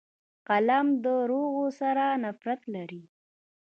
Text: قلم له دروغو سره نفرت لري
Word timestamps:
قلم 0.47 0.87
له 0.93 0.99
دروغو 1.05 1.65
سره 1.79 2.05
نفرت 2.23 2.61
لري 2.73 3.03